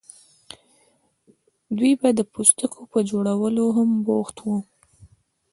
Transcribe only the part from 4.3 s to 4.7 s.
وو.